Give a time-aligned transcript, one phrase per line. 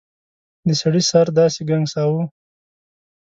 [0.67, 2.21] د سړي سر داسې ګنګساوه.